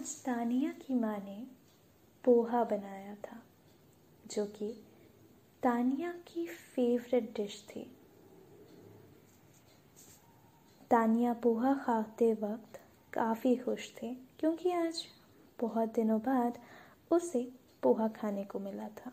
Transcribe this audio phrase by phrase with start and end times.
[0.00, 1.46] आज तानिया की माँ ने
[2.24, 3.42] पोहा बनाया था,
[4.26, 4.84] जो कि
[5.62, 7.96] तानिया की फेवरेट डिश थी।
[10.90, 12.80] तानिया पोहा खाते वक्त
[13.12, 15.06] काफ़ी खुश थे, क्योंकि आज
[15.60, 16.58] बहुत दिनों बाद
[17.10, 19.12] उसे पोहा खाने को मिला था।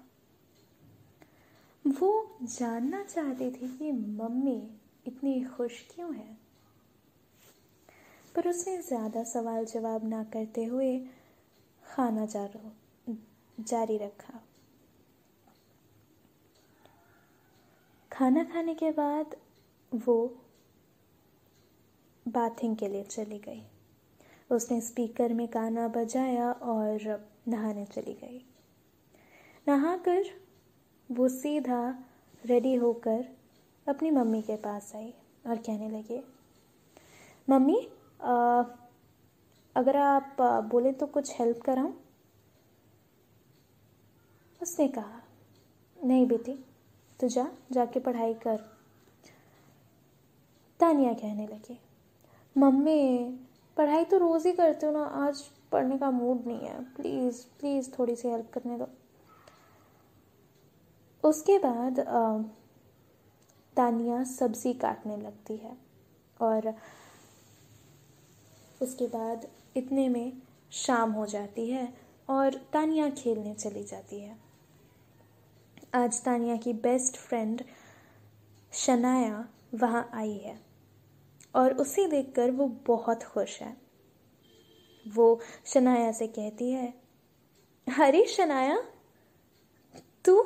[1.87, 4.71] वो जानना चाहती थी कि मम्मी
[5.07, 6.46] इतनी खुश क्यों है।
[8.37, 10.97] पर उसने ज़्यादा सवाल जवाब ना करते हुए
[11.83, 14.39] खाना जारी रखा।
[18.11, 19.35] खाना खाने के बाद
[19.91, 20.17] वो
[22.25, 23.61] बाथिंग के लिए चली गई।
[24.49, 28.41] उसने स्पीकर में गाना बजाया और नहाने चली गई।
[29.67, 30.29] नहाकर
[31.09, 31.81] वो सीधा
[32.43, 33.25] रेडी होकर
[33.87, 35.13] अपनी मम्मी के पास आई
[35.47, 36.23] और कहने लगे,
[37.47, 37.87] मम्मी
[38.19, 40.37] अगर आप
[40.71, 41.91] बोले तो कुछ हेल्प कराऊं?
[44.61, 45.21] उसने कहा,
[45.97, 46.53] नहीं बेटी
[47.19, 48.57] तो जा, जाके पढ़ाई कर।
[50.79, 51.79] तानिया कहने लगी,
[52.55, 53.23] मम्मी,
[53.77, 57.89] पढ़ाई तो रोज़ ही करती हूँ ना, आज पढ़ने का मूड नहीं है। प्लीज़ प्लीज़
[57.99, 58.87] थोड़ी सी हेल्प करने दो।
[61.23, 61.99] उसके बाद
[63.77, 65.75] तानिया सब्ज़ी काटने लगती है
[66.39, 66.73] और
[68.81, 69.47] उसके बाद
[69.77, 70.33] इतने में
[70.71, 71.93] शाम हो जाती है
[72.29, 74.37] और तानिया खेलने चली जाती है।
[75.95, 77.61] आज तानिया की बेस्ट फ्रेंड
[78.71, 80.59] शनाया वहाँ आई है
[81.55, 83.77] और उसे देखकर वो बहुत खुश है।
[85.07, 86.93] वो शनाया से कहती है,
[87.87, 88.77] अरे शनाया,
[90.25, 90.41] तू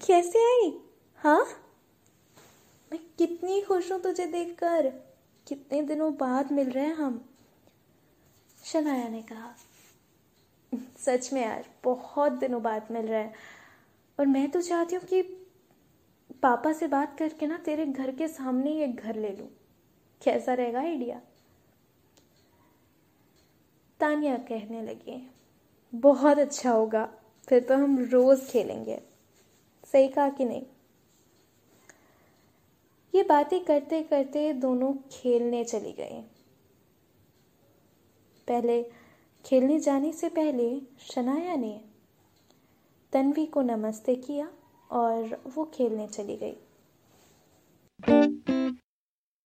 [0.00, 0.78] कैसे आई?
[1.16, 1.46] हाँ?
[2.92, 4.88] मैं कितनी खुश हूँ तुझे देखकर।
[5.46, 7.28] कितने दिनों बाद मिल रहे हैं हम।
[8.72, 9.54] शनाया ने कहा
[10.98, 13.32] सच में यार, बहुत दिनों बाद मिल रहा है।
[14.18, 15.22] और मैं तो चाहती हूँ कि
[16.42, 19.48] पापा से बात करके ना तेरे घर के सामने ही एक घर ले लूँ।
[20.22, 21.20] कैसा रहेगा आइडिया?
[24.00, 25.30] तानिया कहने लगी,
[25.94, 27.08] बहुत अच्छा होगा,
[27.48, 29.02] फिर तो हम रोज़ खेलेंगे।
[29.92, 30.62] सही कहा कि नहीं?
[33.14, 36.22] ये बातें करते करते दोनों खेलने चली गई।
[38.48, 38.82] पहले,
[39.44, 40.70] खेलने जाने से पहले
[41.00, 41.80] शनाया ने
[43.12, 44.48] तन्वी को नमस्ते किया
[44.90, 46.56] और वो खेलने चली गई।